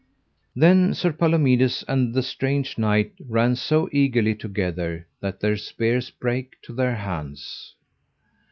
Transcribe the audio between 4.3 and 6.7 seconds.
together that their spears brake